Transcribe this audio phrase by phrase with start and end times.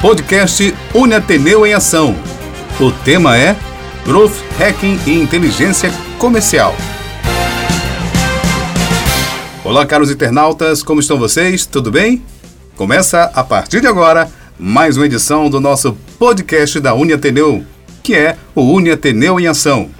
[0.00, 2.14] podcast Uniateneu em Ação.
[2.80, 3.56] O tema é
[4.04, 6.72] Growth Hacking e Inteligência Comercial.
[9.64, 11.66] Olá, caros internautas, como estão vocês?
[11.66, 12.22] Tudo bem?
[12.76, 17.64] Começa a partir de agora mais uma edição do nosso podcast da Uniateneu,
[18.00, 19.90] que é o Uniateneu em Ação.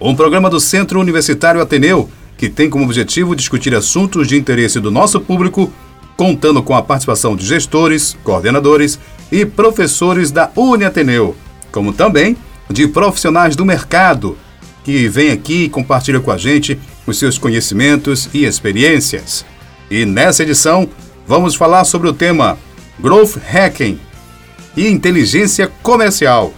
[0.00, 2.08] Um programa do Centro Universitário Ateneu
[2.42, 5.72] que tem como objetivo discutir assuntos de interesse do nosso público,
[6.16, 8.98] contando com a participação de gestores, coordenadores
[9.30, 11.36] e professores da Uniateneu,
[11.70, 12.36] como também
[12.70, 14.36] de profissionais do mercado
[14.84, 19.44] que vêm aqui e compartilham com a gente os seus conhecimentos e experiências.
[19.90, 20.88] E nessa edição,
[21.26, 22.58] vamos falar sobre o tema
[22.98, 23.98] Growth Hacking
[24.76, 26.52] e Inteligência Comercial.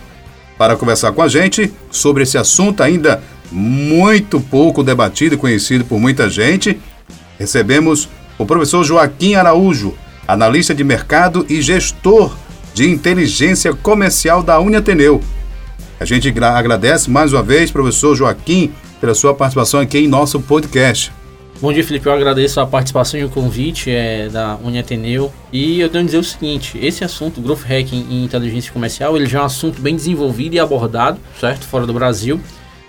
[0.57, 5.99] Para conversar com a gente sobre esse assunto ainda muito pouco debatido e conhecido por
[5.99, 6.81] muita gente,
[7.39, 9.95] recebemos o professor Joaquim Araújo,
[10.27, 12.35] analista de mercado e gestor
[12.73, 15.21] de inteligência comercial da Uniateneu.
[16.01, 21.13] A gente agradece mais uma vez, professor Joaquim, pela sua participação aqui em nosso podcast.
[21.61, 22.07] Bom dia, Felipe.
[22.07, 25.33] Eu agradeço a participação e o convite é, da Uniateneu.
[25.53, 29.27] E eu tenho a dizer o seguinte: esse assunto, Growth Hacking e Inteligência Comercial, ele
[29.27, 31.65] já é um assunto bem desenvolvido e abordado, certo?
[31.65, 32.41] Fora do Brasil.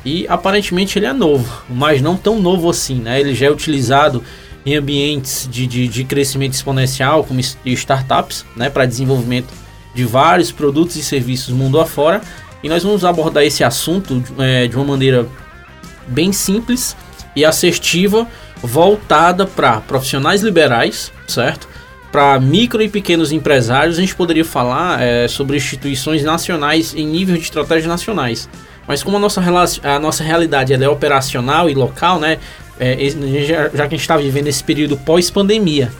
[0.03, 3.19] E aparentemente ele é novo, mas não tão novo assim, né?
[3.19, 4.23] Ele já é utilizado
[4.65, 8.69] em ambientes de, de, de crescimento exponencial, como startups, né?
[8.69, 9.53] Para desenvolvimento
[9.93, 12.21] de vários produtos e serviços mundo afora.
[12.63, 15.27] E nós vamos abordar esse assunto é, de uma maneira
[16.07, 16.95] bem simples
[17.35, 18.27] e assertiva,
[18.61, 21.67] voltada para profissionais liberais, certo?
[22.11, 27.35] Para micro e pequenos empresários, a gente poderia falar é, sobre instituições nacionais em nível
[27.35, 28.49] de estratégias nacionais.
[28.87, 29.41] Mas como a nossa,
[29.83, 32.39] a nossa realidade é operacional e local, né?
[32.79, 32.97] É,
[33.45, 35.91] já, que a gente está vivendo esse período pós-pandemia.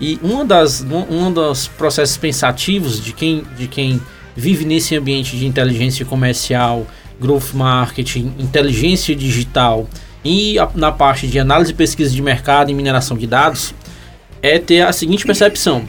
[0.00, 4.00] E uma das, um, um dos processos pensativos de quem, de quem
[4.34, 6.86] vive nesse ambiente de inteligência comercial,
[7.20, 9.88] growth marketing, inteligência digital
[10.24, 13.74] e a, na parte de análise e pesquisa de mercado e mineração de dados,
[14.42, 15.84] é ter a seguinte percepção.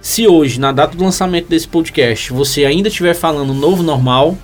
[0.00, 4.36] Se hoje, na data do lançamento desse podcast, você ainda estiver falando novo normal,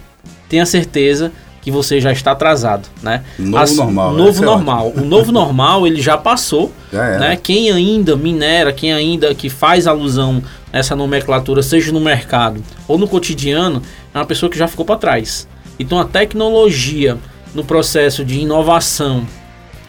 [0.48, 3.22] tenha certeza que você já está atrasado, né?
[3.38, 4.12] Novo As, normal.
[4.15, 4.93] Novo é normal.
[4.97, 7.19] O novo normal ele já passou, já é.
[7.19, 7.37] né?
[7.37, 13.06] Quem ainda minera, quem ainda que faz alusão nessa nomenclatura, seja no mercado ou no
[13.06, 13.82] cotidiano,
[14.15, 15.47] é uma pessoa que já ficou para trás.
[15.78, 17.19] Então a tecnologia
[17.54, 19.27] no processo de inovação,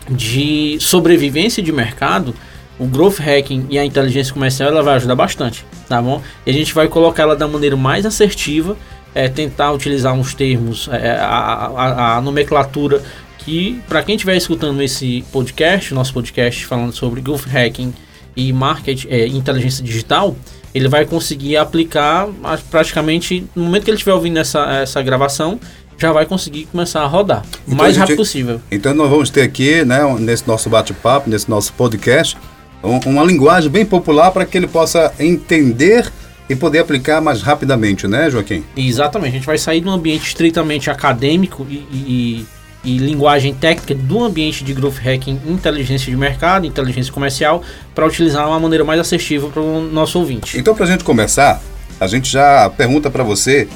[0.09, 2.33] de sobrevivência de mercado,
[2.79, 6.21] o growth hacking e a inteligência comercial ela vai ajudar bastante, tá bom?
[6.45, 8.75] E a gente vai colocar ela da maneira mais assertiva
[9.13, 13.01] é, tentar utilizar uns termos, é, a, a, a, nomenclatura
[13.37, 17.93] que, para quem estiver escutando esse podcast, nosso podcast falando sobre growth hacking
[18.35, 20.35] e marketing, é, inteligência digital,
[20.73, 22.27] ele vai conseguir aplicar
[22.69, 25.59] praticamente no momento que ele estiver ouvindo essa, essa gravação,
[25.97, 28.59] já vai conseguir começar a rodar o então, mais rápido possível.
[28.71, 32.37] Então nós vamos ter aqui, né, nesse nosso bate-papo, nesse nosso podcast,
[32.83, 36.11] um, uma linguagem bem popular para que ele possa entender
[36.51, 38.61] e poder aplicar mais rapidamente, né, Joaquim?
[38.75, 39.29] Exatamente.
[39.29, 42.45] A gente vai sair de um ambiente estritamente acadêmico e, e,
[42.83, 47.63] e linguagem técnica do ambiente de growth hacking, inteligência de mercado, inteligência comercial,
[47.95, 50.59] para utilizar uma maneira mais assertiva para o nosso ouvinte.
[50.59, 51.61] Então, para a gente começar,
[51.97, 53.69] a gente já pergunta para você,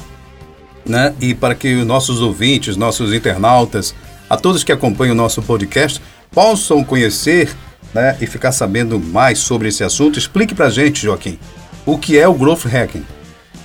[0.84, 3.94] né, e para que os nossos ouvintes, nossos internautas,
[4.28, 7.48] a todos que acompanham o nosso podcast, possam conhecer
[7.94, 10.18] né, e ficar sabendo mais sobre esse assunto.
[10.18, 11.38] Explique para a gente, Joaquim,
[11.86, 13.06] o que é o Growth Hacking?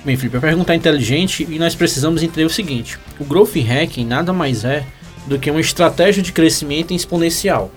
[0.04, 4.06] Bem, Felipe, a pergunta é inteligente e nós precisamos entender o seguinte: o Growth Hacking
[4.06, 4.84] nada mais é
[5.26, 7.70] do que uma estratégia de crescimento exponencial,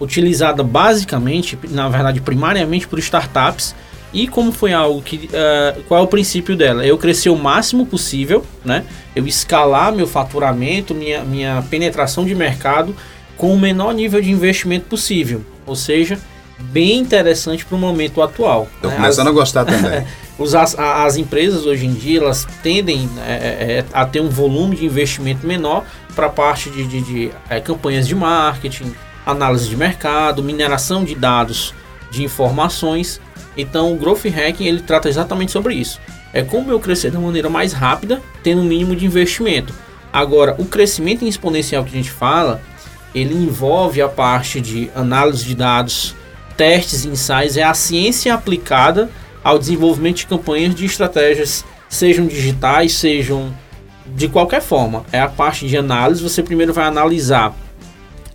[0.00, 3.74] utilizada basicamente, na verdade, primariamente por startups.
[4.12, 5.28] E como foi algo que.
[5.28, 6.84] Uh, qual é o princípio dela?
[6.84, 8.84] Eu crescer o máximo possível, né?
[9.14, 12.96] Eu escalar meu faturamento, minha, minha penetração de mercado
[13.36, 15.44] com o menor nível de investimento possível.
[15.64, 16.18] Ou seja,
[16.60, 18.68] bem interessante para o momento atual.
[18.74, 18.96] Estou né?
[18.96, 20.06] começando as, a gostar também.
[20.58, 24.76] as, as, empresas hoje em dia elas tendem é, é, é, a ter um volume
[24.76, 25.84] de investimento menor
[26.14, 31.14] para a parte de, de, de é, campanhas de marketing, análise de mercado, mineração de
[31.14, 31.74] dados,
[32.10, 33.20] de informações.
[33.56, 36.00] Então o Growth Hacking ele trata exatamente sobre isso.
[36.32, 39.74] É como eu crescer da maneira mais rápida, tendo um mínimo de investimento.
[40.12, 42.60] Agora, o crescimento exponencial que a gente fala,
[43.14, 46.14] ele envolve a parte de análise de dados,
[46.60, 49.08] testes e ensaios é a ciência aplicada
[49.42, 53.50] ao desenvolvimento de campanhas de estratégias, sejam digitais, sejam
[54.14, 55.02] de qualquer forma.
[55.10, 56.22] É a parte de análise.
[56.22, 57.56] Você primeiro vai analisar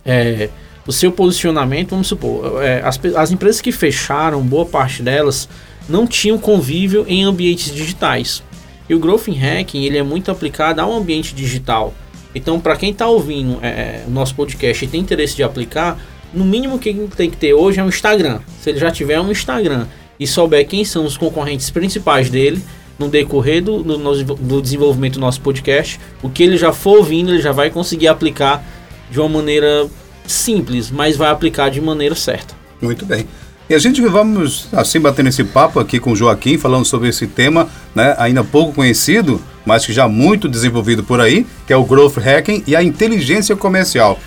[0.04, 0.48] é,
[0.84, 1.90] o seu posicionamento.
[1.90, 5.48] Vamos supor, é, as, as empresas que fecharam, boa parte delas,
[5.88, 8.42] não tinham convívio em ambientes digitais.
[8.88, 11.94] E o Growth Hacking ele é muito aplicado ao ambiente digital.
[12.34, 15.96] Então, para quem está ouvindo é, o nosso podcast e tem interesse de aplicar,
[16.32, 18.40] no mínimo que tem que ter hoje é um Instagram.
[18.60, 19.86] Se ele já tiver um Instagram
[20.18, 22.62] e souber quem são os concorrentes principais dele,
[22.98, 27.30] no decorrer do, do, do desenvolvimento do nosso podcast, o que ele já for ouvindo,
[27.30, 28.64] ele já vai conseguir aplicar
[29.10, 29.86] de uma maneira
[30.26, 32.54] simples, mas vai aplicar de maneira certa.
[32.80, 33.26] Muito bem.
[33.68, 37.26] E a gente vamos assim batendo esse papo aqui com o Joaquim, falando sobre esse
[37.26, 41.84] tema, né, ainda pouco conhecido, mas que já muito desenvolvido por aí, que é o
[41.84, 44.20] Growth Hacking e a inteligência comercial.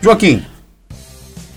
[0.00, 0.44] Joaquim,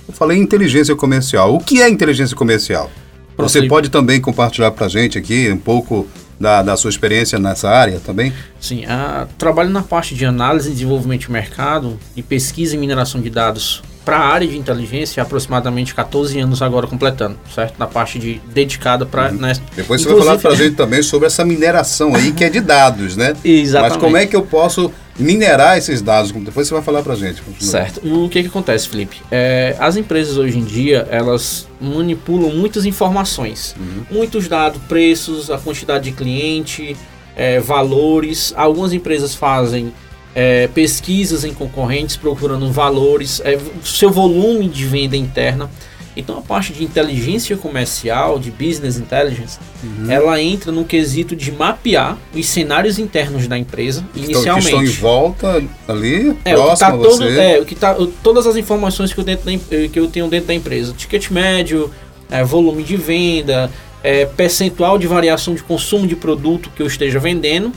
[0.07, 1.54] eu falei inteligência comercial.
[1.54, 2.89] O que é inteligência comercial?
[3.38, 6.07] Você pode também compartilhar para a gente aqui um pouco
[6.39, 8.33] da, da, sua experiência nessa área também?
[8.59, 13.21] Sim, a, trabalho na parte de análise e desenvolvimento de mercado e pesquisa e mineração
[13.21, 17.77] de dados para a área de inteligência aproximadamente 14 anos agora completando, certo?
[17.77, 19.33] Na parte de dedicada para.
[19.33, 19.39] Uhum.
[19.39, 19.54] Né?
[19.75, 22.62] Depois você vai falar para a gente também sobre essa mineração aí que é de
[22.62, 23.36] dados, né?
[23.44, 23.92] Exatamente.
[23.92, 24.89] Mas como é que eu posso
[25.19, 26.31] minerar esses dados?
[26.31, 27.44] Depois você vai falar para a gente.
[27.59, 28.00] Certo.
[28.07, 29.18] O que que acontece, Felipe?
[29.30, 34.06] É, as empresas hoje em dia elas manipulam muitas informações, uhum.
[34.09, 36.95] muitos dados, preços, a quantidade de cliente,
[37.36, 38.54] é, valores.
[38.56, 39.92] Algumas empresas fazem
[40.38, 45.68] é, pesquisas em concorrentes procurando valores, é, seu volume de venda interna.
[46.16, 50.12] Então a parte de inteligência comercial, de business intelligence, uhum.
[50.12, 54.66] ela entra no quesito de mapear os cenários internos da empresa que inicialmente.
[54.68, 58.45] Estão, que estão em volta ali, é, próximo tá todo, É, o que tá, todas
[58.45, 60.94] as informações que eu, dentro da, que eu tenho dentro da empresa.
[60.94, 61.92] Ticket médio,
[62.30, 63.72] é, volume de venda,
[64.04, 67.72] é, percentual de variação de consumo de produto que eu esteja vendendo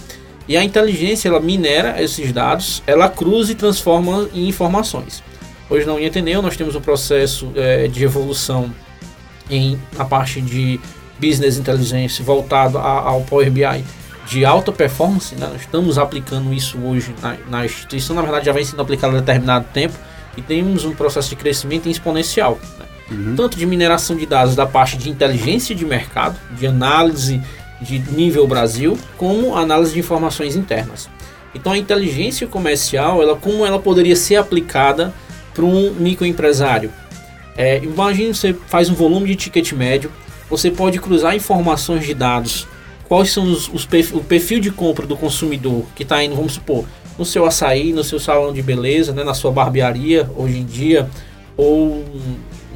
[0.51, 5.23] e a inteligência ela minera esses dados, ela cruza e transforma em informações.
[5.71, 8.69] Hoje na Uniateneu nós temos um processo é, de evolução
[9.49, 10.81] em a parte de
[11.21, 13.85] business intelligence voltado a, ao Power BI
[14.27, 15.37] de alta performance.
[15.37, 15.47] Né?
[15.47, 19.21] Nós estamos aplicando isso hoje na, na, instituição, na verdade já vem sendo aplicado há
[19.21, 19.95] determinado tempo
[20.37, 22.59] e temos um processo de crescimento exponencial.
[22.77, 22.87] Né?
[23.13, 23.37] Uhum.
[23.37, 27.41] Tanto de mineração de dados da parte de inteligência de mercado, de análise
[27.81, 31.09] de nível Brasil, como análise de informações internas.
[31.55, 35.13] Então a inteligência comercial, ela como ela poderia ser aplicada
[35.55, 36.93] para um microempresário?
[37.57, 40.11] É, imagine você faz um volume de ticket médio,
[40.49, 42.67] você pode cruzar informações de dados,
[43.09, 46.53] quais são os, os perfil, o perfil de compra do consumidor que está indo, vamos
[46.53, 46.85] supor,
[47.19, 51.09] no seu açaí, no seu salão de beleza, né, na sua barbearia hoje em dia,
[51.57, 52.05] ou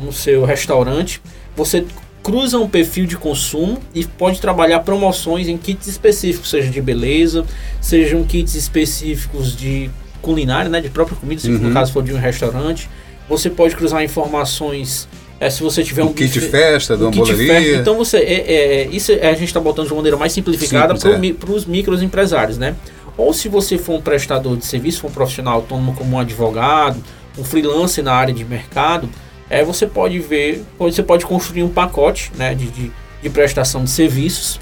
[0.03, 1.23] no seu restaurante.
[1.57, 1.87] Você
[2.25, 7.45] cruza um perfil de consumo e pode trabalhar promoções em kits específicos, seja de beleza,
[7.83, 9.91] sejam kits específicos de
[10.23, 11.59] culinária, né, de própria comida, se uhum.
[11.59, 12.89] no caso for de um restaurante.
[13.29, 15.07] Você pode cruzar informações
[15.39, 17.77] é, se você tiver um, um kit de festa, de uma boleria.
[17.77, 20.95] Então você é, é, isso é, a gente está botando de uma maneira mais simplificada
[20.95, 21.35] para é.
[21.49, 22.75] os microempresários, né?
[23.19, 27.03] Ou se você for um prestador de serviço, for um profissional autônomo como um advogado,
[27.39, 29.11] um freelancer na área de mercado,
[29.49, 32.93] é, você pode ver, você pode construir um pacote né, de, de,
[33.23, 34.59] de prestação de serviços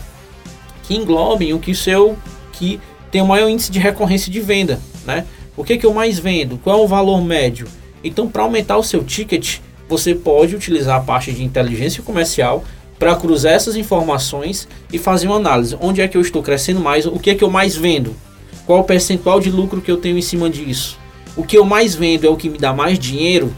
[0.83, 2.17] que englobem o que seu
[2.53, 2.81] que
[3.11, 5.27] tem o maior índice de recorrência de venda, né?
[5.57, 6.59] O que, que eu mais vendo?
[6.59, 7.67] Qual é o valor médio?
[8.03, 9.59] Então, para aumentar o seu ticket,
[9.89, 12.65] você pode utilizar a parte de inteligência comercial
[12.99, 15.77] para cruzar essas informações e fazer uma análise.
[15.81, 17.05] Onde é que eu estou crescendo mais?
[17.05, 18.17] O que é que eu mais vendo?
[18.65, 20.99] Qual o percentual de lucro que eu tenho em cima disso?
[21.37, 23.53] O que eu mais vendo é o que me dá mais dinheiro,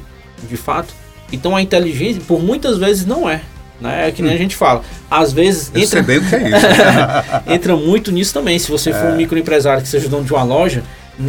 [0.49, 0.95] de fato?
[1.35, 3.41] Então a inteligência, por muitas vezes, não é.
[3.81, 4.09] Né?
[4.09, 4.35] É que nem hum.
[4.35, 4.83] a gente fala.
[5.11, 6.67] Às vezes Eu entra, bem o que é isso.
[7.53, 8.59] entra muito nisso também.
[8.59, 8.93] Se você é.
[8.93, 10.83] for um microempresário que seja dono de uma loja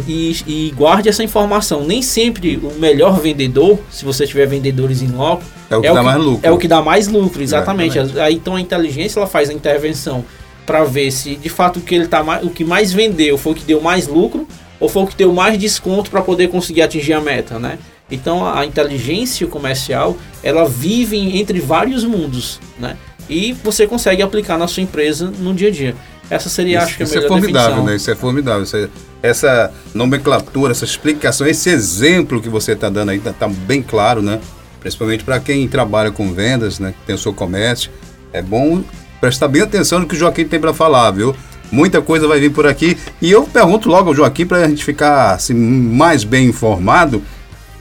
[0.06, 1.84] e, e, guarde essa informação.
[1.84, 5.92] Nem sempre o melhor vendedor, se você tiver vendedores em loco, é o que é
[5.92, 6.40] dá o que, mais lucro.
[6.42, 7.98] É o que dá mais lucro, exatamente.
[7.98, 10.24] Aí, então a inteligência ela faz a intervenção
[10.64, 13.54] para ver se de fato o que ele tá o que mais vendeu foi o
[13.54, 14.48] que deu mais lucro
[14.80, 17.78] ou foi o que deu mais desconto para poder conseguir atingir a meta, né?
[18.10, 22.96] Então a inteligência comercial ela vive entre vários mundos, né?
[23.28, 25.96] E você consegue aplicar na sua empresa no dia a dia.
[26.30, 27.86] Essa seria, isso, acho que a isso melhor é formidável, definição.
[27.86, 27.96] né?
[27.96, 28.62] Isso é formidável.
[28.62, 28.88] Isso é,
[29.22, 34.22] essa nomenclatura, essa explicação, esse exemplo que você está dando aí está tá bem claro,
[34.22, 34.40] né?
[34.80, 36.92] Principalmente para quem trabalha com vendas, né?
[36.92, 37.90] Que tem o seu comércio.
[38.32, 38.82] É bom
[39.20, 41.34] prestar bem atenção no que o Joaquim tem para falar, viu?
[41.70, 42.96] Muita coisa vai vir por aqui.
[43.20, 47.22] E eu pergunto logo ao Joaquim para a gente ficar assim, mais bem informado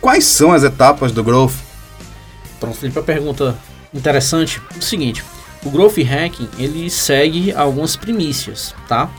[0.05, 1.55] Quais são as etapas do Growth?
[2.59, 3.55] Pronto, Felipe, a pergunta
[3.91, 5.25] interessante é o seguinte:
[5.63, 9.09] o Growth Hacking ele segue algumas primícias, tá?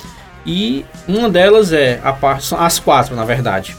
[0.46, 3.76] E uma delas é a parte, são as quatro, na verdade.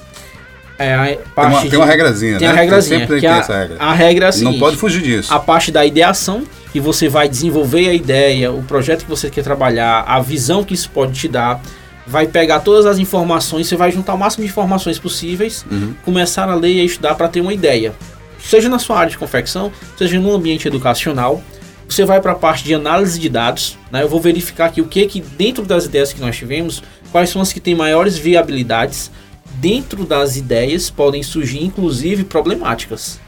[0.78, 2.54] É a parte tem, uma, de, tem uma regrazinha, tem né?
[2.54, 3.00] a regrazinha.
[3.00, 3.78] Tem sempre que tem a, essa regra.
[3.80, 5.34] A regra é a seguinte, Não pode fugir disso.
[5.34, 9.46] A parte da ideação, que você vai desenvolver a ideia, o projeto que você quer
[9.46, 11.62] trabalhar, a visão que isso pode te dar,
[12.08, 15.94] vai pegar todas as informações, você vai juntar o máximo de informações possíveis, uhum.
[16.06, 17.94] começar a ler e a estudar para ter uma ideia.
[18.42, 21.44] Seja na sua área de confecção, seja no ambiente educacional,
[21.88, 24.04] você vai para a parte de análise de dados, né?
[24.04, 27.42] Eu vou verificar aqui o que que dentro das ideias que nós tivemos, quais são
[27.42, 29.12] as que têm maiores viabilidades.
[29.56, 33.20] Dentro das ideias podem surgir inclusive problemáticas.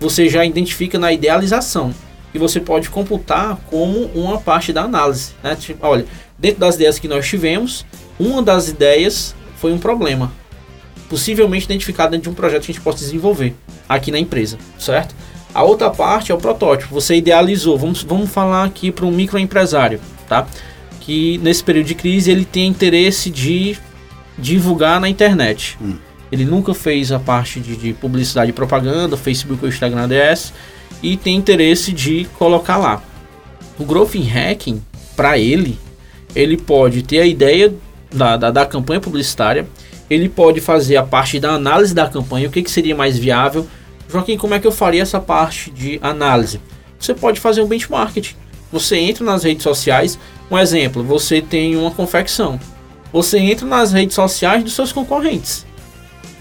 [0.00, 1.94] Você já identifica na idealização
[2.32, 5.56] que você pode computar como uma parte da análise, né?
[5.56, 6.04] Tipo, olha,
[6.38, 7.84] dentro das ideias que nós tivemos,
[8.18, 10.32] uma das ideias foi um problema,
[11.08, 13.54] possivelmente identificado dentro de um projeto que a gente possa desenvolver
[13.88, 15.14] aqui na empresa, certo?
[15.54, 16.94] A outra parte é o protótipo.
[16.94, 17.78] Você idealizou.
[17.78, 20.46] Vamos, vamos falar aqui para um microempresário, tá?
[21.00, 23.76] Que nesse período de crise ele tem interesse de
[24.38, 25.76] divulgar na internet.
[25.80, 25.96] Hum.
[26.30, 30.52] Ele nunca fez a parte de, de, publicidade e propaganda, Facebook ou Instagram ADS,
[31.02, 33.02] e tem interesse de colocar lá.
[33.78, 34.82] O Growth Hacking,
[35.16, 35.78] para ele,
[36.34, 37.74] ele pode ter a ideia
[38.12, 39.68] da, da, da, campanha publicitária,
[40.10, 43.66] ele pode fazer a parte da análise da campanha, o que, que seria mais viável,
[44.10, 46.60] Joaquim, como é que eu faria essa parte de análise?
[46.98, 48.22] Você pode fazer um benchmarking.
[48.72, 50.18] Você entra nas redes sociais,
[50.50, 52.58] um exemplo, você tem uma confecção.
[53.12, 55.66] Você entra nas redes sociais dos seus concorrentes.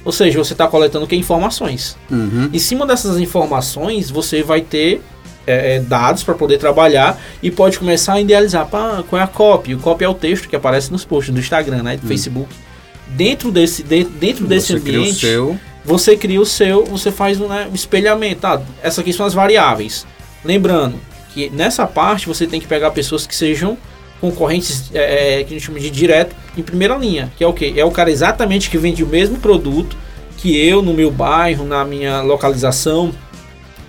[0.07, 1.97] Ou seja, você está coletando que informações.
[2.09, 2.49] Uhum.
[2.53, 5.01] Em cima dessas informações, você vai ter
[5.45, 9.27] é, é dados para poder trabalhar e pode começar a idealizar pá, qual é a
[9.27, 9.75] copy.
[9.75, 12.07] O copy é o texto que aparece nos posts do Instagram, né, do uhum.
[12.07, 12.49] Facebook.
[13.05, 15.27] Dentro desse, de, dentro desse ambiente,
[15.83, 18.47] você cria o seu, você faz um, né, um espelhamento.
[18.47, 20.07] Ah, essas aqui são as variáveis.
[20.41, 20.95] Lembrando
[21.33, 23.77] que nessa parte você tem que pegar pessoas que sejam
[24.19, 27.53] concorrentes é, é, que a gente chama de direto em primeira linha, que é o
[27.53, 27.79] que?
[27.79, 29.95] É o cara exatamente que vende o mesmo produto
[30.37, 33.11] que eu no meu bairro, na minha localização,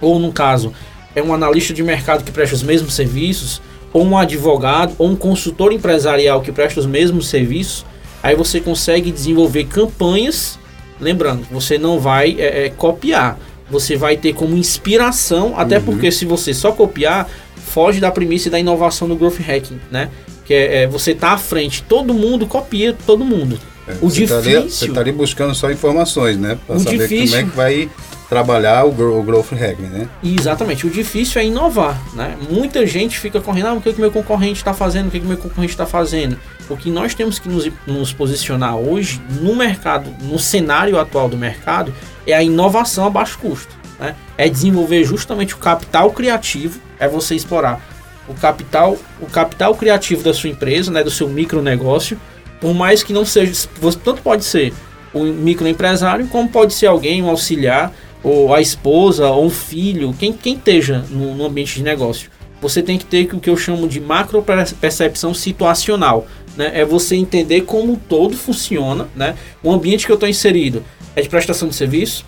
[0.01, 0.73] ou no caso,
[1.15, 3.61] é um analista de mercado que presta os mesmos serviços,
[3.93, 7.85] ou um advogado, ou um consultor empresarial que presta os mesmos serviços,
[8.23, 10.59] aí você consegue desenvolver campanhas
[11.01, 13.39] Lembrando, você não vai é, é, copiar,
[13.71, 15.85] você vai ter como inspiração, até uhum.
[15.85, 17.29] porque se você só copiar,
[17.59, 20.11] foge da premissa e da inovação do growth hacking, né?
[20.45, 23.59] Que é, é você tá à frente, todo mundo copia todo mundo.
[23.87, 24.39] É, o você difícil.
[24.39, 26.59] Estaria, você estaria buscando só informações, né?
[26.67, 27.91] Para saber difícil, como é que vai
[28.29, 30.09] trabalhar o, o growth hacking, né?
[30.23, 30.87] Exatamente.
[30.87, 32.37] O difícil é inovar, né?
[32.51, 35.27] Muita gente fica correndo, ah, o que, que meu concorrente está fazendo, o que, que
[35.27, 36.39] meu concorrente está fazendo.
[36.69, 41.37] O que nós temos que nos, nos posicionar hoje no mercado, no cenário atual do
[41.37, 41.95] mercado,
[42.27, 43.79] é a inovação a baixo custo.
[43.99, 44.15] Né?
[44.37, 47.81] É desenvolver justamente o capital criativo, é você explorar
[48.29, 52.21] o capital, o capital criativo da sua empresa, né, do seu micronegócio,
[52.61, 54.75] por mais que não seja, você tanto pode ser
[55.15, 60.33] o microempresário, como pode ser alguém, um auxiliar, ou a esposa, ou um filho, quem,
[60.33, 62.31] quem esteja no, no ambiente de negócio.
[62.61, 64.45] Você tem que ter o que eu chamo de macro
[64.81, 66.27] percepção situacional
[66.59, 66.73] né?
[66.75, 69.37] É você entender como todo funciona, né?
[69.63, 72.27] O ambiente que eu estou inserido é de prestação de serviço,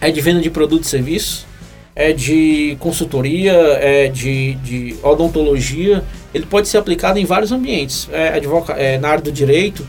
[0.00, 1.46] é de venda de produto e serviço,
[1.94, 6.04] é de consultoria, é de, de odontologia.
[6.34, 9.86] Ele pode ser aplicado em vários ambientes, é, advoca, é na área do direito.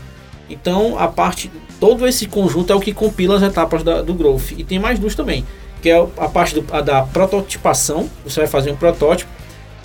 [0.48, 4.52] Então, a parte, todo esse conjunto é o que compila as etapas da, do growth.
[4.56, 5.44] E tem mais duas também,
[5.82, 9.30] que é a parte do, a da prototipação, você vai fazer um protótipo,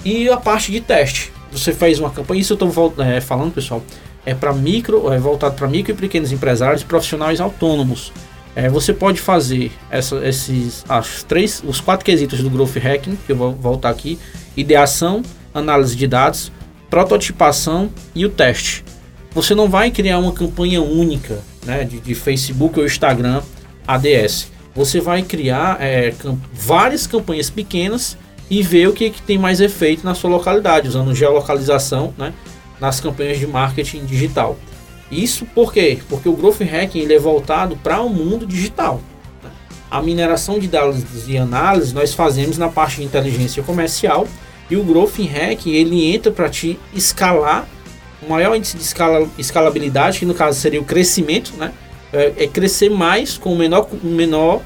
[0.06, 3.84] e a parte de teste você faz uma campanha, isso eu estou é, falando, pessoal,
[4.26, 8.12] é para micro, é voltado para micro e pequenos empresários, profissionais autônomos.
[8.56, 13.32] É, você pode fazer essa, esses, as três, os quatro quesitos do Growth Hacking, que
[13.32, 14.20] eu vou voltar aqui:
[14.56, 16.52] ideação, análise de dados,
[16.90, 18.84] prototipação e o teste.
[19.32, 23.42] Você não vai criar uma campanha única né, de, de Facebook ou Instagram
[23.88, 24.52] ADS.
[24.76, 28.18] Você vai criar é, camp várias campanhas pequenas
[28.50, 32.34] e ver o que, que tem mais efeito na sua localidade, usando geolocalização né,
[32.80, 34.58] nas campanhas de marketing digital.
[35.14, 36.00] Isso por quê?
[36.10, 39.02] Porque o Growth Hacking ele é voltado para o mundo digital.
[39.90, 44.28] A mineração de dados e análise nós fazemos na parte de inteligência comercial
[44.70, 47.68] e o Growth Hacking ele entra para te escalar
[48.26, 51.72] o maior índice de escala, escalabilidade, que no caso seria o crescimento, né?
[52.12, 54.62] É, é crescer mais com o menor, menor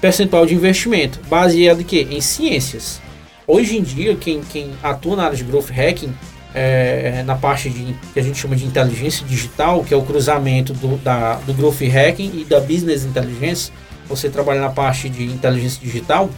[0.00, 2.06] percentual de investimento, baseado em?
[2.10, 3.00] Em ciências.
[3.46, 6.12] Hoje em dia, quem, quem atua na área de growth hacking,
[6.54, 10.72] é, na parte de, que a gente chama de inteligência digital, que é o cruzamento
[10.74, 13.72] do, da, do growth hacking e da business intelligence,
[14.08, 16.28] você trabalha na parte de inteligência digital,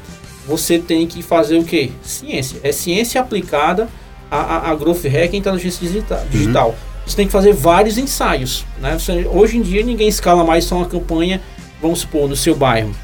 [0.47, 1.93] você tem que fazer o que?
[2.03, 2.61] Ciência.
[2.63, 3.89] É ciência aplicada
[4.31, 5.89] a, a, a growth hacking e inteligência
[6.31, 6.69] digital.
[6.69, 6.75] Uhum.
[7.07, 8.65] Você tem que fazer vários ensaios.
[8.81, 8.99] Né?
[8.99, 11.41] Você, hoje em dia ninguém escala mais só uma campanha,
[11.81, 12.95] vamos supor, no seu bairro,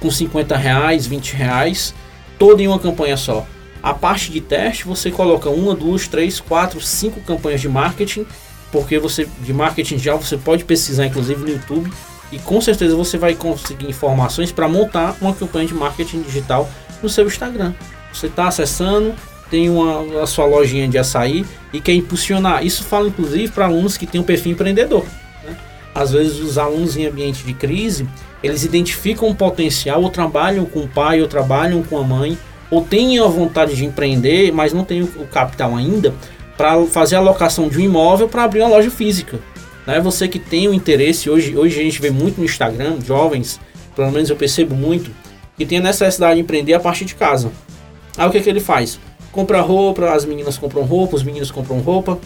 [0.00, 1.94] com 50 reais, 20 reais,
[2.38, 3.46] toda em uma campanha só.
[3.82, 8.24] A parte de teste, você coloca uma, duas, três, quatro, cinco campanhas de marketing,
[8.70, 11.92] porque você de marketing já você pode pesquisar inclusive no YouTube
[12.30, 16.68] e com certeza você vai conseguir informações para montar uma campanha de marketing digital
[17.02, 17.74] no seu Instagram.
[18.12, 19.14] Você está acessando,
[19.50, 22.64] tem uma, a sua lojinha de açaí e quer impulsionar.
[22.64, 25.04] Isso fala inclusive para alunos que têm um perfil empreendedor.
[25.44, 25.56] Né?
[25.94, 28.08] Às vezes os alunos em ambiente de crise,
[28.42, 32.38] eles identificam um potencial, ou trabalham com o pai, ou trabalham com a mãe,
[32.72, 36.14] ou têm a vontade de empreender, mas não têm o capital ainda
[36.56, 39.38] para fazer a locação de um imóvel para abrir uma loja física.
[39.86, 40.00] Né?
[40.00, 43.60] Você que tem o interesse, hoje, hoje a gente vê muito no Instagram, jovens,
[43.94, 45.10] pelo menos eu percebo muito,
[45.54, 47.52] que tem a necessidade de empreender a partir de casa.
[48.16, 48.98] Aí o que, é que ele faz?
[49.30, 52.18] Compra roupa, as meninas compram roupa, os meninos compram roupa,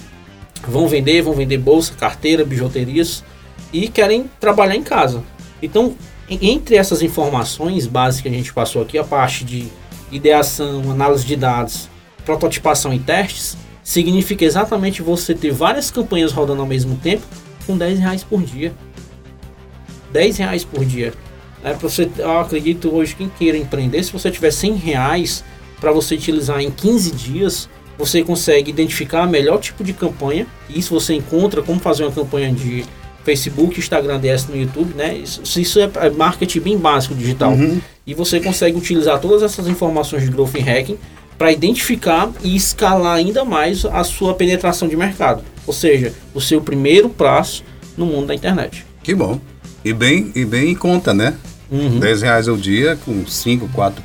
[0.62, 3.24] vão vender, vão vender bolsa, carteira, bijuterias
[3.72, 5.24] e querem trabalhar em casa.
[5.60, 5.96] Então,
[6.30, 9.66] entre essas informações básicas que a gente passou aqui, a parte de
[10.10, 11.88] ideação, análise de dados,
[12.24, 17.24] prototipação e testes, significa exatamente você ter várias campanhas rodando ao mesmo tempo
[17.66, 18.72] com 10 reais por dia.
[20.12, 21.12] 10 reais por dia.
[21.62, 25.44] É, você, eu acredito hoje quem queira empreender, se você tiver 100 reais
[25.80, 30.46] para você utilizar em 15 dias, você consegue identificar o melhor tipo de campanha.
[30.68, 32.84] Isso você encontra como fazer uma campanha de
[33.24, 35.16] Facebook, Instagram DS no YouTube, né?
[35.16, 37.52] Isso, isso é, é marketing bem básico digital.
[37.52, 37.80] Uhum.
[38.06, 40.98] E você consegue utilizar todas essas informações de growth hacking
[41.36, 45.42] para identificar e escalar ainda mais a sua penetração de mercado.
[45.66, 47.64] Ou seja, o seu primeiro passo
[47.96, 48.86] no mundo da internet.
[49.02, 49.40] Que bom.
[49.84, 51.34] E bem, e bem em conta, né?
[51.70, 51.98] Uhum.
[51.98, 54.02] 10 reais ao dia, com 5, 4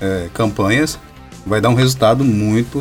[0.00, 0.98] é, campanhas,
[1.46, 2.80] vai dar um resultado muito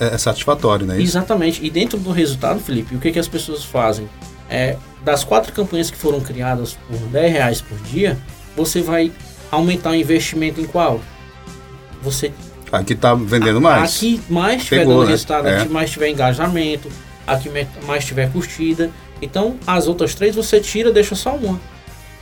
[0.00, 1.00] é, é satisfatório, né?
[1.00, 1.64] Exatamente.
[1.64, 4.08] E dentro do resultado, Felipe, o que, que as pessoas fazem?
[4.48, 8.18] É, das quatro campanhas que foram criadas por 10 reais por dia,
[8.56, 9.10] você vai
[9.50, 11.00] aumentar o investimento em qual?
[12.02, 12.32] Você
[12.70, 13.96] Aqui está vendendo mais.
[13.96, 15.10] Aqui mais tiver Pegou, dando né?
[15.12, 15.60] resultado, é.
[15.60, 16.88] aqui mais tiver engajamento,
[17.26, 17.50] aqui
[17.86, 18.90] mais tiver curtida.
[19.22, 21.60] Então, as outras três você tira, deixa só uma.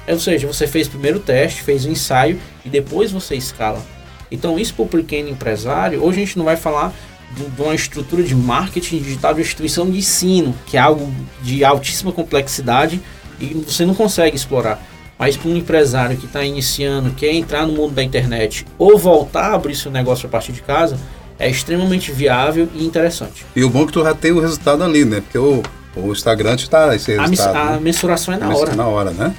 [0.06, 3.82] Ou seja, você fez primeiro o teste, fez o ensaio e depois você escala.
[4.30, 6.92] Então, isso para o pequeno empresário, hoje a gente não vai falar
[7.34, 12.12] de uma estrutura de marketing digital de instituição de ensino, que é algo de altíssima
[12.12, 13.00] complexidade
[13.40, 14.80] e você não consegue explorar.
[15.18, 19.52] Mas para um empresário que está iniciando, quer entrar no mundo da internet ou voltar
[19.52, 20.98] a abrir seu negócio a partir de casa,
[21.38, 23.44] é extremamente viável e interessante.
[23.54, 25.20] E o bom é que tu já tem o resultado ali, né?
[25.20, 25.62] Porque o,
[25.96, 27.56] o Instagram está esse resultado.
[27.56, 27.80] A, né?
[27.80, 28.74] mensuração é na hora.
[28.74, 29.34] Na hora, né?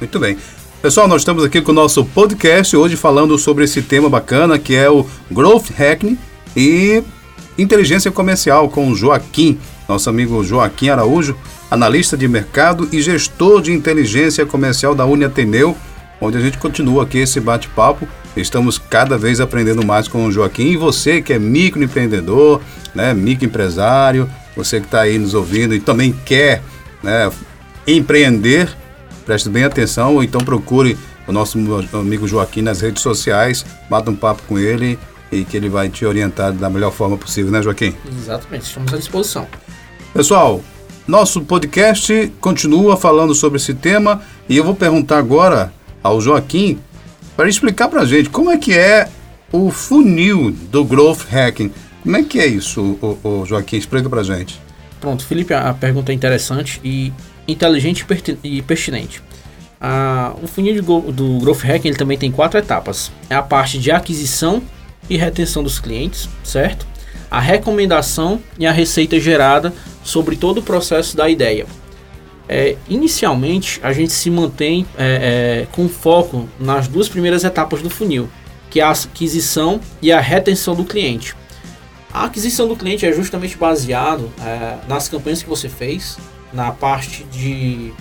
[0.00, 0.36] Muito bem.
[0.82, 4.74] Pessoal, nós estamos aqui com o nosso podcast hoje falando sobre esse tema bacana que
[4.74, 6.18] é o Growth Hacking
[6.56, 7.02] e
[7.58, 9.58] inteligência comercial com o Joaquim,
[9.88, 11.36] nosso amigo Joaquim Araújo,
[11.70, 15.76] analista de mercado e gestor de inteligência comercial da Uniateneu,
[16.20, 18.08] onde a gente continua aqui esse bate-papo.
[18.36, 20.66] Estamos cada vez aprendendo mais com o Joaquim.
[20.66, 22.60] E você que é microempreendedor,
[22.94, 26.62] né, microempresário, você que está aí nos ouvindo e também quer
[27.02, 27.30] né,
[27.86, 28.68] empreender,
[29.24, 31.58] preste bem atenção, ou então procure o nosso
[31.92, 34.98] amigo Joaquim nas redes sociais, bata um papo com ele
[35.32, 37.94] e que ele vai te orientar da melhor forma possível, né, Joaquim?
[38.06, 39.46] Exatamente, estamos à disposição.
[40.14, 40.62] Pessoal,
[41.06, 46.78] nosso podcast continua falando sobre esse tema e eu vou perguntar agora ao Joaquim
[47.36, 49.08] para explicar para a gente como é que é
[49.52, 51.70] o funil do Growth Hacking.
[52.02, 53.76] Como é que é isso, o, o Joaquim?
[53.76, 54.60] Explica para a gente.
[55.00, 57.12] Pronto, Felipe, a pergunta é interessante e
[57.46, 58.04] inteligente
[58.42, 59.22] e pertinente.
[59.80, 63.12] Ah, o funil do, do Growth Hacking ele também tem quatro etapas.
[63.30, 64.60] É a parte de aquisição
[65.08, 66.84] e retenção dos clientes, certo?
[67.30, 69.72] A recomendação e a receita gerada
[70.06, 71.66] sobre todo o processo da ideia.
[72.48, 77.90] É, inicialmente, a gente se mantém é, é, com foco nas duas primeiras etapas do
[77.90, 78.28] funil,
[78.70, 81.34] que é a aquisição e a retenção do cliente.
[82.14, 86.16] A aquisição do cliente é justamente baseado é, nas campanhas que você fez,
[86.52, 87.92] na parte de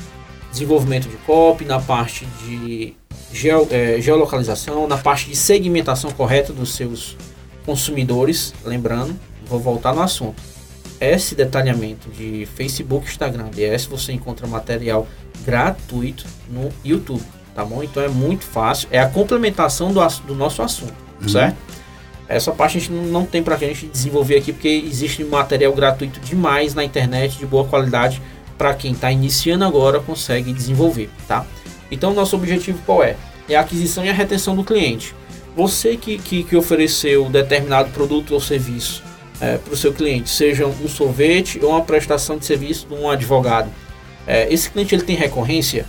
[0.52, 2.94] desenvolvimento de copy, na parte de
[3.34, 7.18] geo, é, geolocalização, na parte de segmentação correta dos seus
[7.66, 8.54] consumidores.
[8.64, 10.55] Lembrando, vou voltar no assunto
[11.00, 15.08] esse detalhamento de Facebook, Instagram, DS, você encontra material
[15.44, 17.84] gratuito no YouTube, tá bom?
[17.84, 21.30] Então é muito fácil, é a complementação do, do nosso assunto, uhum.
[21.30, 21.58] certo?
[22.28, 26.20] Essa parte a gente não tem para a gente desenvolver aqui porque existe material gratuito
[26.20, 28.22] demais na internet de boa qualidade
[28.58, 31.46] para quem está iniciando agora consegue desenvolver, tá?
[31.92, 33.16] Então nosso objetivo qual é?
[33.48, 35.14] É a aquisição e a retenção do cliente.
[35.56, 39.04] Você que, que, que ofereceu determinado produto ou serviço
[39.42, 43.10] é, para o seu cliente, seja um sorvete ou uma prestação de serviço de um
[43.10, 43.70] advogado.
[44.28, 45.86] É, esse cliente ele tem recorrência,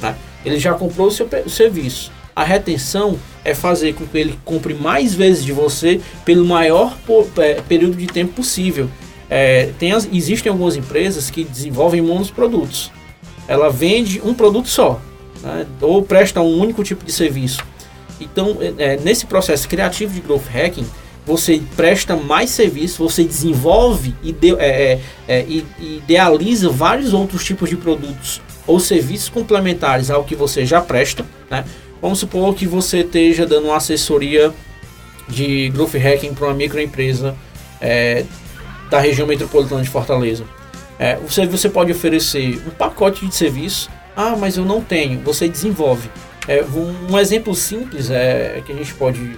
[0.00, 0.14] né?
[0.44, 2.12] ele já comprou o seu serviço.
[2.34, 6.96] A retenção é fazer com que ele compre mais vezes de você pelo maior
[7.38, 8.90] é, período de tempo possível.
[9.30, 12.92] É, tem as- existem algumas empresas que desenvolvem monoprodutos.
[13.48, 15.00] Ela vende um produto só,
[15.42, 15.66] né?
[15.80, 17.64] ou presta um único tipo de serviço.
[18.20, 20.86] Então, é, nesse processo criativo de growth hacking,
[21.26, 27.44] você presta mais serviço, você desenvolve e ide- é, é, é, e idealiza vários outros
[27.44, 31.26] tipos de produtos ou serviços complementares ao que você já presta.
[31.50, 31.64] Né?
[32.00, 34.54] Vamos supor que você esteja dando uma assessoria
[35.28, 37.34] de growth hacking para uma microempresa
[37.80, 38.24] é,
[38.88, 40.44] da região metropolitana de Fortaleza.
[40.98, 43.90] É, você, você pode oferecer um pacote de serviço.
[44.16, 45.20] Ah, mas eu não tenho.
[45.20, 46.08] Você desenvolve.
[46.48, 49.36] É, um, um exemplo simples é, que a gente pode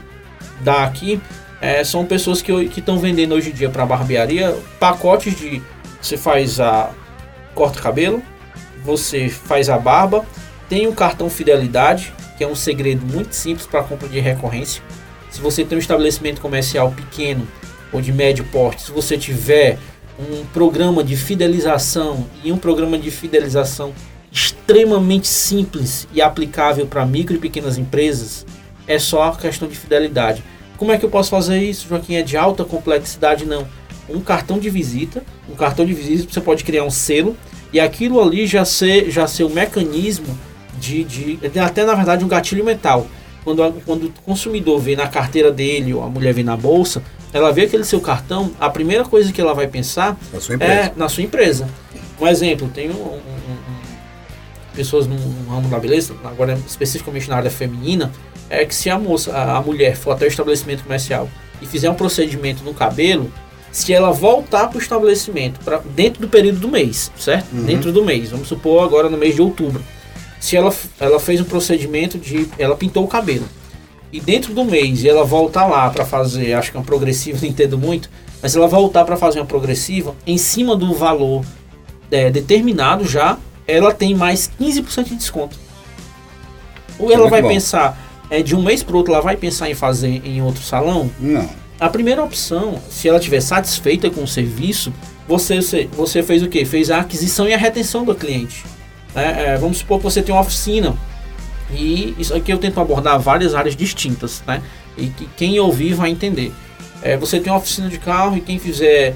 [0.60, 1.20] dar aqui
[1.60, 5.62] é, são pessoas que estão vendendo hoje em dia para barbearia pacotes de
[6.00, 6.90] você faz a
[7.54, 8.22] corta cabelo,
[8.84, 10.24] você faz a barba,
[10.68, 14.80] tem um cartão fidelidade que é um segredo muito simples para compra de recorrência.
[15.28, 17.46] Se você tem um estabelecimento comercial pequeno
[17.92, 19.76] ou de médio porte, se você tiver
[20.18, 23.92] um programa de fidelização e um programa de fidelização
[24.30, 28.46] extremamente simples e aplicável para micro e pequenas empresas,
[28.86, 30.42] é só a questão de fidelidade.
[30.78, 32.14] Como é que eu posso fazer isso, Joaquim?
[32.14, 33.44] É de alta complexidade?
[33.44, 33.66] Não.
[34.08, 37.36] Um cartão de visita, um cartão de visita você pode criar um selo
[37.72, 40.38] e aquilo ali já ser, já ser um mecanismo
[40.80, 43.06] de, de até na verdade um gatilho mental.
[43.44, 47.52] Quando, quando o consumidor vê na carteira dele ou a mulher vê na bolsa, ela
[47.52, 51.22] vê aquele seu cartão, a primeira coisa que ela vai pensar Na é na sua
[51.24, 51.68] empresa.
[52.20, 53.68] Um exemplo, tem um, um- um-
[54.74, 58.12] pessoas no, no ramo da beleza, agora especificamente na área feminina,
[58.50, 61.28] é que se a moça, a, a mulher for até o estabelecimento comercial
[61.60, 63.32] e fizer um procedimento no cabelo,
[63.70, 67.52] se ela voltar para o estabelecimento pra, dentro do período do mês, certo?
[67.52, 67.64] Uhum.
[67.64, 69.82] Dentro do mês, vamos supor agora no mês de outubro.
[70.40, 72.48] Se ela, ela fez um procedimento de.
[72.58, 73.46] Ela pintou o cabelo.
[74.12, 77.38] E dentro do mês e ela voltar lá para fazer, acho que é uma progressiva,
[77.42, 78.08] não entendo muito,
[78.40, 81.44] mas ela voltar para fazer uma progressiva, em cima do valor
[82.10, 85.58] é, determinado já, ela tem mais 15% de desconto.
[86.98, 87.48] Ou ela Muito vai bom.
[87.48, 87.98] pensar,
[88.30, 91.10] é, de um mês para outro, ela vai pensar em fazer em outro salão?
[91.18, 91.48] Não.
[91.80, 94.92] A primeira opção, se ela estiver satisfeita com o serviço,
[95.26, 96.64] você, você, fez o quê?
[96.64, 98.64] Fez a aquisição e a retenção do cliente.
[99.14, 99.52] né?
[99.54, 100.96] É, vamos supor que você tem uma oficina
[101.70, 104.62] e isso aqui eu tento abordar várias áreas distintas, né?
[104.96, 106.52] E que quem ouvir vai entender.
[107.02, 109.14] É, você tem uma oficina de carro e quem fizer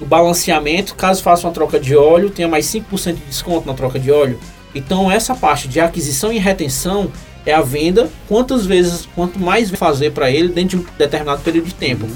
[0.00, 3.98] o balanceamento, caso faça uma troca de óleo, tenha mais 5% de desconto na troca
[3.98, 4.38] de óleo.
[4.74, 7.10] Então essa parte de aquisição e retenção
[7.46, 11.66] é a venda, quantas vezes, quanto mais fazer para ele dentro de um determinado período
[11.66, 12.06] de tempo.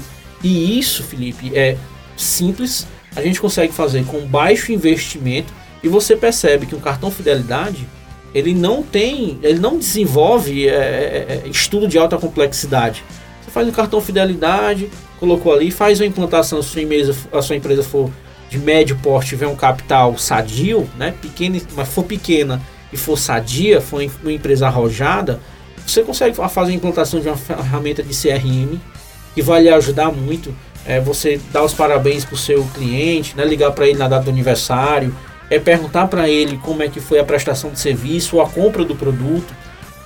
[0.43, 1.77] E isso, Felipe, é
[2.15, 7.87] simples, a gente consegue fazer com baixo investimento e você percebe que um cartão fidelidade
[8.33, 13.03] ele não tem, ele não desenvolve é, é, é, estudo de alta complexidade.
[13.41, 14.89] Você faz um cartão fidelidade,
[15.19, 16.87] colocou ali, faz uma implantação, se
[17.31, 18.09] a sua empresa, for
[18.49, 23.79] de médio porte, tiver um capital sadio, né, pequena, mas for pequena e for sadia,
[23.81, 25.39] for uma empresa arrojada,
[25.85, 28.77] você consegue fa- fazer a implantação de uma ferramenta de CRM
[29.33, 30.53] que vai lhe ajudar muito.
[30.85, 34.23] É, você dar os parabéns para o seu cliente, né, ligar para ele na data
[34.23, 35.13] do aniversário,
[35.49, 38.83] é perguntar para ele como é que foi a prestação de serviço ou a compra
[38.85, 39.53] do produto.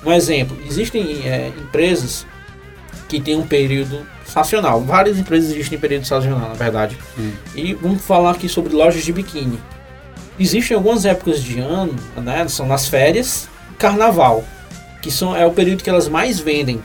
[0.06, 2.26] Um exemplo, existem é, empresas
[3.08, 4.82] que têm um período sazonal.
[4.82, 6.98] Várias empresas existem em período sazonal, na verdade.
[7.56, 9.60] E vamos falar aqui sobre lojas de biquíni.
[10.39, 14.43] Existem algumas épocas de ano, né, são nas férias, carnaval,
[15.02, 16.82] que são, é o período que elas mais vendem.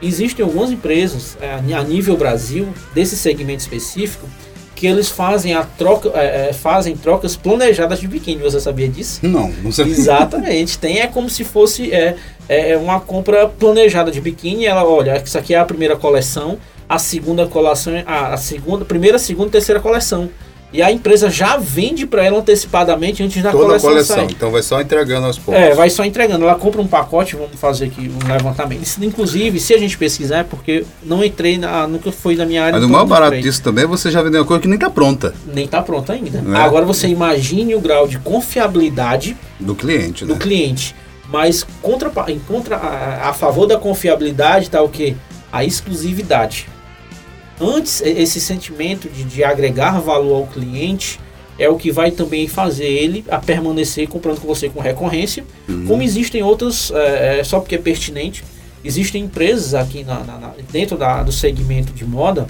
[0.00, 4.28] Existem algumas empresas é, a nível Brasil, desse segmento específico,
[4.74, 8.42] que eles fazem, a troca, é, é, fazem trocas planejadas de biquíni.
[8.42, 9.20] Você sabia disso?
[9.22, 9.86] Não, não sei.
[9.86, 10.78] Exatamente.
[10.78, 12.16] Tem é como se fosse é,
[12.48, 14.66] é uma compra planejada de biquíni.
[14.66, 19.18] Ela, olha, isso aqui é a primeira coleção, a segunda coleção, a, a segunda, primeira,
[19.18, 20.28] segunda, terceira coleção.
[20.74, 24.16] E a empresa já vende para ela antecipadamente antes da Toda a coleção, coleção.
[24.16, 24.32] sair.
[24.32, 25.62] Então vai só entregando aos poucos.
[25.62, 26.44] É, vai só entregando.
[26.44, 28.82] Ela compra um pacote, vamos fazer aqui um levantamento.
[28.82, 31.86] Isso, inclusive, se a gente pesquisar, é porque não entrei na.
[31.86, 32.72] Nunca foi da minha área.
[32.72, 34.66] Mas o então maior não barato disso também é você já vender uma coisa que
[34.66, 36.42] nem tá pronta Nem tá pronto ainda.
[36.44, 36.60] É?
[36.60, 40.40] Agora você imagine o grau de confiabilidade do cliente, do né?
[40.40, 40.92] cliente.
[41.28, 42.10] Mas contra,
[42.48, 45.16] contra, a, a favor da confiabilidade está o que?
[45.52, 46.66] A exclusividade.
[47.60, 51.20] Antes, esse sentimento de, de agregar valor ao cliente
[51.58, 55.44] é o que vai também fazer ele a permanecer comprando com você com recorrência.
[55.86, 58.42] Como existem outras, é, é, só porque é pertinente,
[58.84, 62.46] existem empresas aqui na, na- dentro da, do segmento de moda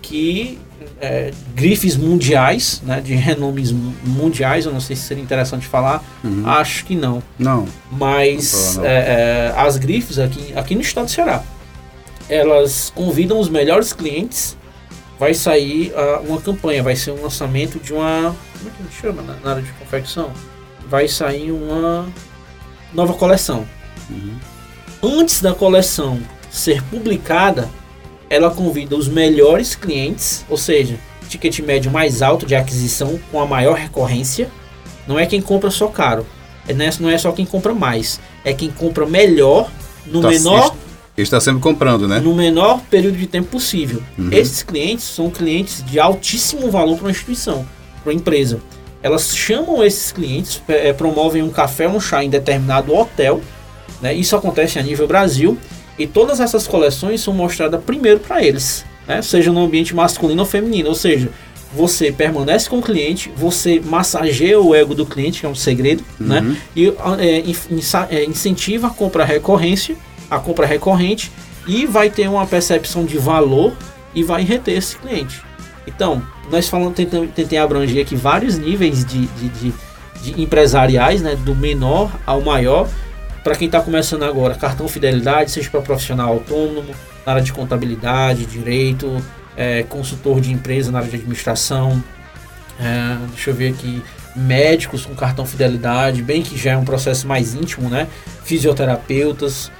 [0.00, 0.58] que
[1.00, 6.02] é, grifes mundiais, né, de renomes mu- mundiais, eu não sei se seria interessante falar,
[6.46, 7.22] acho que não.
[7.38, 7.66] Não.
[7.92, 8.94] Mas Não fala, não.
[8.94, 11.42] é, é, as grifes aqui, aqui no estado do Ceará,
[12.28, 14.56] elas convidam os melhores clientes.
[15.18, 18.36] Vai sair uh, uma campanha, vai ser um lançamento de uma.
[18.58, 20.30] Como é que a gente chama na, na área de confecção?
[20.88, 22.06] Vai sair uma
[22.92, 23.66] nova coleção.
[24.10, 24.36] Uhum.
[25.02, 27.68] Antes da coleção ser publicada,
[28.28, 33.46] ela convida os melhores clientes, ou seja, ticket médio mais alto de aquisição com a
[33.46, 34.50] maior recorrência.
[35.06, 36.26] Não é quem compra só caro,
[36.68, 39.70] é, não é só quem compra mais, é quem compra melhor
[40.06, 40.74] no tá, menor
[41.22, 42.20] está sempre comprando, né?
[42.20, 44.02] No menor período de tempo possível.
[44.18, 44.28] Uhum.
[44.30, 47.66] Esses clientes são clientes de altíssimo valor para uma instituição,
[48.02, 48.60] para uma empresa.
[49.02, 53.40] Elas chamam esses clientes, é, promovem um café, um chá em determinado hotel.
[54.02, 54.14] Né?
[54.14, 55.56] Isso acontece a nível Brasil.
[55.98, 59.22] E todas essas coleções são mostradas primeiro para eles, né?
[59.22, 60.90] seja no ambiente masculino ou feminino.
[60.90, 61.30] Ou seja,
[61.74, 66.04] você permanece com o cliente, você massageia o ego do cliente, que é um segredo,
[66.18, 66.40] né?
[66.40, 66.48] uhum.
[66.48, 66.56] né?
[66.74, 69.96] E é, é, incentiva a compra recorrência,
[70.30, 71.30] a compra recorrente,
[71.66, 73.72] e vai ter uma percepção de valor
[74.14, 75.42] e vai reter esse cliente.
[75.86, 79.74] Então, nós falamos, tentei, tentei abranger aqui vários níveis de, de, de,
[80.22, 81.36] de empresariais, né?
[81.36, 82.88] Do menor ao maior.
[83.42, 86.92] Para quem está começando agora, cartão fidelidade, seja para profissional autônomo,
[87.24, 89.22] na área de contabilidade, direito,
[89.56, 92.02] é, consultor de empresa na área de administração,
[92.80, 94.02] é, deixa eu ver aqui,
[94.34, 98.08] médicos com cartão fidelidade, bem que já é um processo mais íntimo, né?
[98.44, 99.70] Fisioterapeutas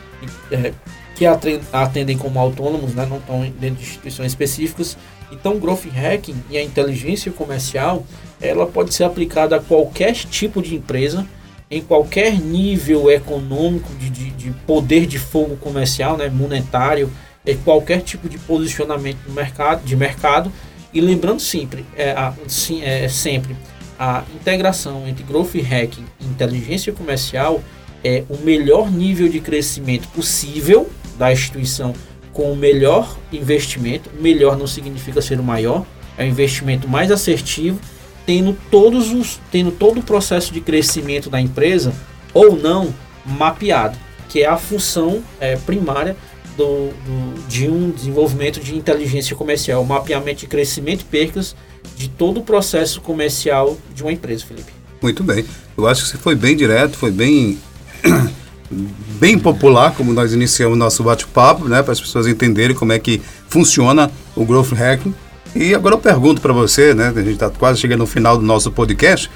[0.51, 0.73] é,
[1.15, 1.25] que
[1.73, 3.07] atendem como autônomos, né?
[3.07, 4.97] Não estão dentro de instituições específicas.
[5.33, 8.07] Então, o growth hacking e a inteligência comercial,
[8.41, 11.27] ela pode ser aplicada a qualquer tipo de empresa,
[11.71, 16.29] em qualquer nível econômico de, de, de poder de fogo comercial, né?
[16.29, 17.11] Monetário,
[17.45, 20.53] é, qualquer tipo de posicionamento no mercado, de mercado.
[20.93, 23.57] E lembrando sempre, é, a, sim, é, sempre,
[23.99, 27.63] a integração entre growth hacking e inteligência comercial
[28.07, 30.89] é o melhor nível de crescimento possível
[31.19, 31.93] da instituição
[32.33, 34.11] com o melhor investimento.
[34.21, 35.85] Melhor não significa ser o maior,
[36.17, 37.81] é o investimento mais assertivo,
[38.25, 41.93] tendo todos os, tendo todo o processo de crescimento da empresa
[42.33, 46.17] ou não mapeado, que é a função é, primária
[46.57, 51.57] do, do, de um desenvolvimento de inteligência comercial, mapeamento de crescimento e percas
[51.97, 54.71] de todo o processo comercial de uma empresa, Felipe.
[55.03, 55.45] Muito bem.
[55.77, 57.59] Eu acho que você foi bem direto, foi bem
[59.19, 63.23] bem popular, como nós iniciamos nosso bate-papo, né, para as pessoas entenderem como é que
[63.49, 65.15] funciona o growth hacking.
[65.55, 68.45] E agora eu pergunto para você, né, a gente está quase chegando no final do
[68.45, 69.31] nosso podcast,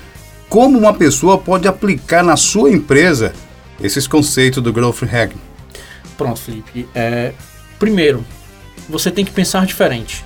[0.49, 3.33] como uma pessoa pode aplicar na sua empresa
[3.81, 5.39] esses conceitos do growth hacking?
[6.19, 6.87] Pronto, Felipe.
[6.95, 7.33] É,
[7.79, 8.25] primeiro,
[8.89, 10.25] você tem que pensar diferente.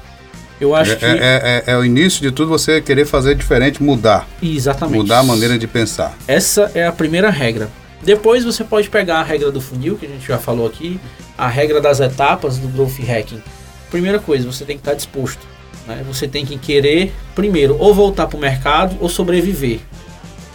[0.61, 1.05] Eu acho é, que.
[1.05, 4.27] É, é, é, o início de tudo você querer fazer diferente, mudar.
[4.43, 4.97] Exatamente.
[4.97, 6.17] Mudar a maneira de pensar.
[6.27, 7.69] Essa é a primeira regra.
[8.05, 11.01] Depois você pode pegar a regra do funil, que a gente já falou aqui,
[11.39, 13.43] a regra das etapas do growth hacking.
[13.91, 15.47] Primeira coisa, você tem que estar disposto.
[15.87, 16.05] Né?
[16.07, 19.81] Você tem que querer, primeiro, ou voltar para o mercado ou sobreviver.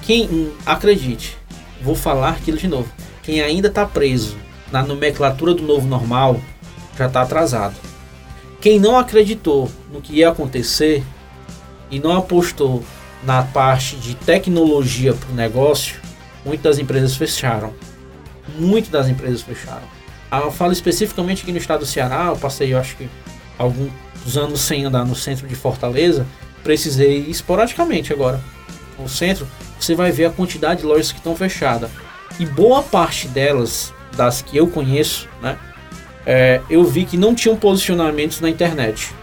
[0.03, 1.37] Quem, acredite,
[1.81, 2.91] vou falar aquilo de novo.
[3.23, 4.37] Quem ainda está preso
[4.71, 6.39] na nomenclatura do novo normal
[6.97, 7.75] já está atrasado.
[8.61, 11.03] Quem não acreditou no que ia acontecer
[11.89, 12.83] e não apostou
[13.23, 15.95] na parte de tecnologia para o negócio,
[16.45, 17.73] muitas empresas fecharam.
[18.57, 19.87] Muitas das empresas fecharam.
[20.31, 23.09] Ah, eu falo especificamente aqui no estado do Ceará, eu passei, eu acho que,
[23.57, 23.91] alguns
[24.35, 26.25] anos sem andar no centro de Fortaleza,
[26.63, 28.39] precisei esporadicamente agora.
[28.97, 29.47] No centro,
[29.79, 31.89] você vai ver a quantidade de lojas que estão fechadas.
[32.39, 35.57] E boa parte delas das que eu conheço, né?
[36.25, 39.13] É, eu vi que não tinham posicionamentos na internet.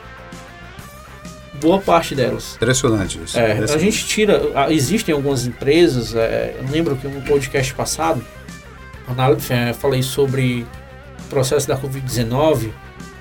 [1.66, 2.54] Boa parte delas.
[2.54, 3.36] Impressionante isso.
[3.36, 4.40] É, A gente tira.
[4.70, 6.14] Existem algumas empresas.
[6.14, 8.24] É, eu lembro que no podcast passado
[9.50, 10.64] é, falei sobre
[11.24, 12.70] o processo da Covid-19.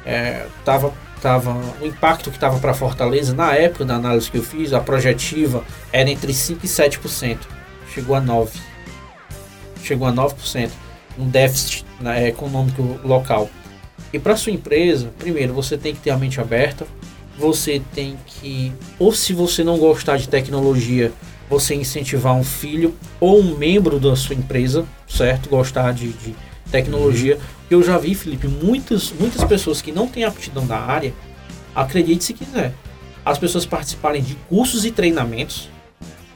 [0.05, 4.43] É, tava, tava, o impacto que estava para Fortaleza, na época da análise que eu
[4.43, 7.39] fiz, a projetiva era entre 5% e 7%.
[7.91, 8.49] Chegou a 9%.
[9.83, 10.69] Chegou a 9%
[11.17, 13.49] um déficit né, econômico local.
[14.13, 16.85] E para sua empresa, primeiro você tem que ter a mente aberta,
[17.37, 21.11] você tem que, ou se você não gostar de tecnologia,
[21.49, 25.49] você incentivar um filho ou um membro da sua empresa, certo?
[25.49, 26.35] Gostar de, de
[26.71, 27.37] tecnologia.
[27.69, 31.13] Eu já vi, Felipe, muitas, muitas pessoas que não têm aptidão da área,
[31.75, 32.73] acredite se quiser,
[33.23, 35.69] as pessoas participarem de cursos e treinamentos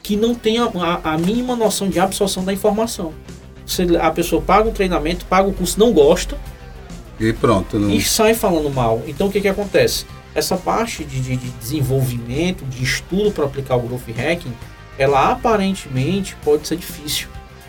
[0.02, 3.14] que não têm a, a, a mínima noção de absorção da informação
[4.00, 6.36] a pessoa paga um treinamento, paga o curso, não gosta.
[7.18, 7.78] E pronto.
[7.78, 7.90] Não...
[7.90, 9.02] E sai falando mal.
[9.06, 10.06] Então o que, que acontece?
[10.34, 14.52] Essa parte de, de, de desenvolvimento, de estudo para aplicar o Growth Hacking,
[14.98, 17.28] ela aparentemente pode ser difícil.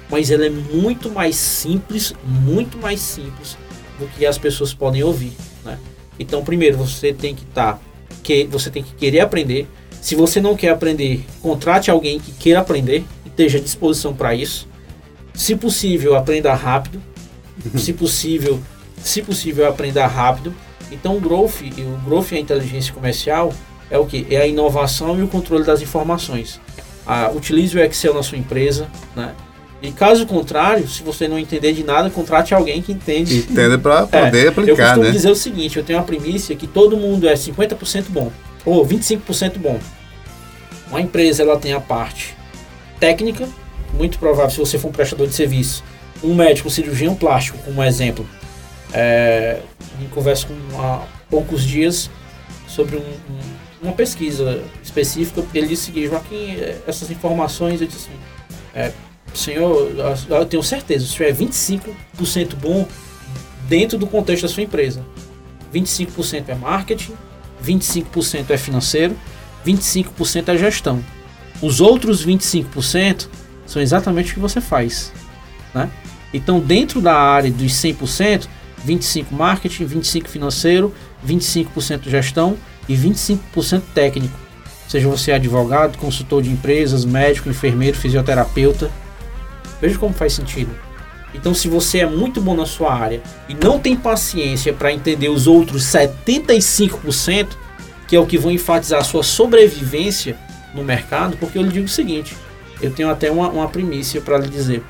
[0.09, 3.57] Mas ela é muito mais simples, muito mais simples
[3.97, 5.31] do que as pessoas podem ouvir.
[5.63, 5.79] Né?
[6.19, 7.79] Então, primeiro, você tem que estar, tá,
[8.21, 9.67] que você tem que querer aprender.
[10.01, 14.35] Se você não quer aprender, contrate alguém que queira aprender e esteja à disposição para
[14.35, 14.67] isso.
[15.33, 17.01] Se possível, aprenda rápido.
[17.77, 18.59] se possível,
[19.01, 20.53] se possível, aprenda rápido.
[20.91, 23.53] Então, o growth, o growth e a inteligência comercial
[23.89, 24.27] é o que?
[24.29, 26.59] É a inovação e o controle das informações.
[27.05, 29.33] Ah, utilize o Excel na sua empresa, né?
[29.81, 33.37] E caso contrário, se você não entender de nada, contrate alguém que entende.
[33.37, 35.11] Entenda para poder é, aplicar, Eu costumo né?
[35.11, 38.31] dizer o seguinte, eu tenho uma primícia que todo mundo é 50% bom,
[38.63, 39.79] ou 25% bom.
[40.89, 42.37] Uma empresa, ela tem a parte
[42.99, 43.49] técnica,
[43.95, 45.83] muito provável, se você for um prestador de serviço,
[46.23, 48.27] um médico, um cirurgião plástico, como exemplo,
[48.93, 49.61] é,
[50.01, 52.09] em conversa com há poucos dias
[52.67, 53.39] sobre um, um,
[53.83, 58.19] uma pesquisa específica, ele disse o seguinte, Joaquim, é, essas informações, eu disse assim,
[58.73, 58.91] é,
[59.33, 59.91] senhor,
[60.29, 62.87] eu tenho certeza, se tiver 25% bom
[63.67, 65.03] dentro do contexto da sua empresa.
[65.73, 67.13] 25% é marketing,
[67.63, 69.15] 25% é financeiro,
[69.65, 71.03] 25% é gestão.
[71.61, 73.27] Os outros 25%
[73.65, 75.13] são exatamente o que você faz.
[75.73, 75.89] Né?
[76.33, 78.47] Então, dentro da área dos 100%,
[78.87, 80.93] 25% marketing, 25% financeiro,
[81.25, 84.39] 25% gestão e 25% técnico.
[84.87, 88.91] Seja você advogado, consultor de empresas, médico, enfermeiro, fisioterapeuta,
[89.81, 90.69] Veja como faz sentido.
[91.33, 95.29] Então, se você é muito bom na sua área e não tem paciência para entender
[95.29, 97.47] os outros 75%,
[98.07, 100.37] que é o que vão enfatizar a sua sobrevivência
[100.75, 102.35] no mercado, porque eu lhe digo o seguinte:
[102.81, 104.83] eu tenho até uma, uma primícia para lhe dizer.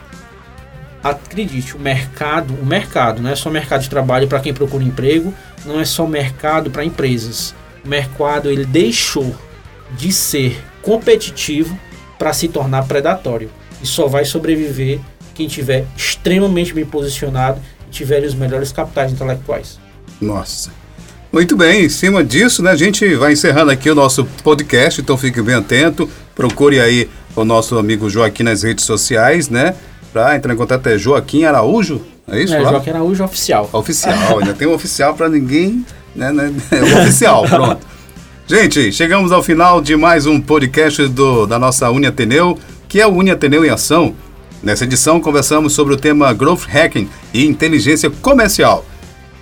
[1.04, 5.34] Acredite, o mercado, o mercado não é só mercado de trabalho para quem procura emprego,
[5.66, 7.56] não é só mercado para empresas.
[7.84, 9.36] O mercado ele deixou
[9.98, 11.78] de ser competitivo
[12.20, 13.50] para se tornar predatório
[13.82, 15.00] e só vai sobreviver
[15.34, 19.80] quem tiver extremamente bem posicionado e tiver os melhores capitais intelectuais.
[20.20, 20.72] Nossa.
[21.32, 25.18] Muito bem, em cima disso, né, a gente vai encerrando aqui o nosso podcast, então
[25.18, 29.74] fique bem atento, procure aí o nosso amigo Joaquim nas redes sociais, né,
[30.12, 32.54] para entrar em contato é Joaquim Araújo, é isso?
[32.54, 32.72] É, lá?
[32.72, 33.70] Joaquim Araújo Oficial.
[33.72, 37.86] Oficial, ainda tem um oficial para ninguém, né, né, é oficial, pronto.
[38.48, 42.58] Gente, chegamos ao final de mais um podcast do, da nossa Uni Ateneu
[42.92, 44.14] que é o Uni Ateneu em Ação.
[44.62, 48.86] Nessa edição, conversamos sobre o tema Growth Hacking e Inteligência Comercial.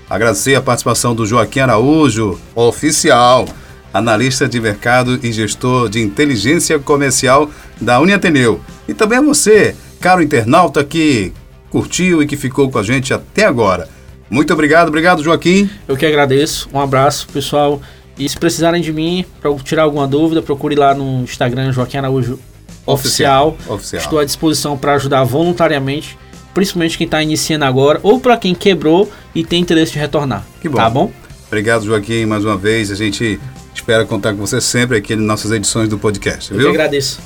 [0.08, 3.48] Agradecer a participação do Joaquim Araújo, oficial,
[3.92, 7.50] analista de mercado e gestor de inteligência comercial
[7.82, 8.62] da Uniateneu.
[8.88, 11.32] E também a você, caro internauta que
[11.70, 13.88] curtiu e que ficou com a gente até agora.
[14.30, 15.70] Muito obrigado, obrigado Joaquim.
[15.88, 17.82] Eu que agradeço, um abraço pessoal.
[18.18, 22.38] E se precisarem de mim, para tirar alguma dúvida, procure lá no Instagram Joaquim Araújo
[22.86, 23.58] oficial.
[23.68, 24.02] oficial.
[24.02, 26.18] Estou à disposição para ajudar voluntariamente,
[26.54, 30.46] principalmente quem está iniciando agora ou para quem quebrou e tem interesse de retornar.
[30.62, 30.78] Que bom.
[30.78, 31.12] Tá bom?
[31.48, 32.92] Obrigado, Joaquim, mais uma vez.
[32.92, 33.40] A gente
[33.74, 36.52] espera contar com você sempre aqui nas nossas edições do podcast.
[36.52, 36.68] Eu viu?
[36.68, 37.20] que agradeço.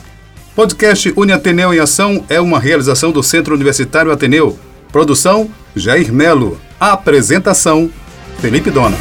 [0.55, 4.57] Podcast Uni Ateneu em Ação é uma realização do Centro Universitário Ateneu.
[4.91, 6.61] Produção Jair Melo.
[6.79, 7.89] Apresentação
[8.39, 8.97] Felipe Dona.